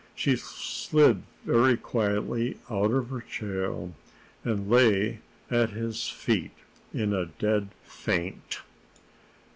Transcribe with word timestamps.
She 0.15 0.35
slid 0.35 1.21
very 1.45 1.77
quietly 1.77 2.57
out 2.71 2.89
of 2.89 3.11
her 3.11 3.21
chair, 3.21 3.71
and 4.43 4.67
lay 4.67 5.19
at 5.51 5.69
his 5.69 6.07
feet 6.09 6.55
in 6.91 7.13
a 7.13 7.27
dead 7.27 7.69
faint. 7.83 8.61